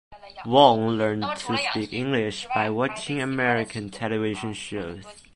[0.47, 5.03] Wong learned to speak English by watching American television shows.